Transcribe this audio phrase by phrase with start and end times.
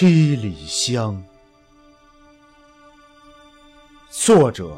[0.00, 1.20] 七里香，
[4.08, 4.70] 作者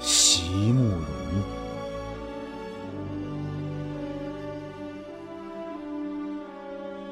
[0.00, 0.98] 席慕容。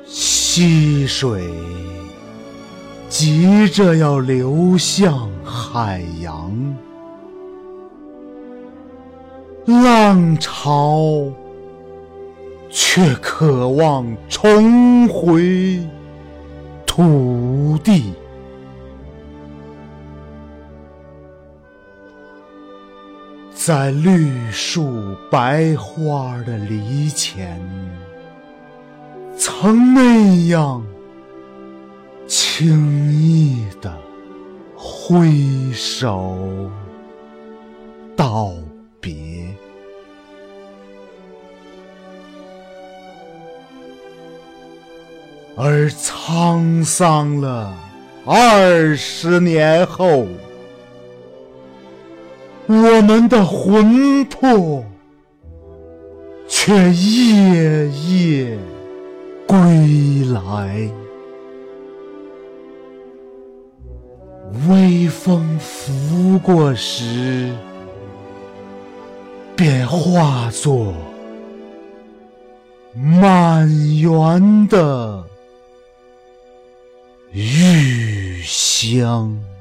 [0.04, 1.48] 溪水
[3.08, 6.76] 急着要流向海洋，
[9.66, 11.30] 浪潮。
[12.69, 15.80] 却渴望重回
[16.96, 18.14] 土地，
[23.52, 27.60] 在绿树白花的篱前，
[29.36, 30.82] 曾那样
[32.27, 33.94] 轻易的
[34.74, 36.34] 挥手
[38.16, 38.55] 道
[39.02, 39.55] 别。
[45.58, 47.74] 而沧桑了
[48.26, 50.26] 二十年后，
[52.66, 54.84] 我们的魂魄
[56.46, 58.58] 却夜夜
[59.46, 59.56] 归
[60.34, 60.90] 来。
[64.68, 67.50] 微风拂过时，
[69.56, 70.92] 便化作
[72.94, 73.66] 满
[73.98, 75.16] 园的。
[77.37, 79.55] 玉香。